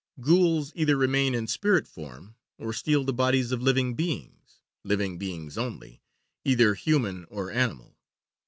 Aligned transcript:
Ghouls 0.19 0.71
either 0.73 0.97
remain 0.97 1.35
in 1.35 1.45
spirit 1.45 1.87
form 1.87 2.35
or 2.57 2.73
steal 2.73 3.03
the 3.03 3.13
bodies 3.13 3.51
of 3.51 3.61
living 3.61 3.93
beings 3.93 4.59
living 4.83 5.19
beings 5.19 5.59
only 5.59 6.01
either 6.43 6.73
human 6.73 7.25
or 7.25 7.51
animal. 7.51 7.99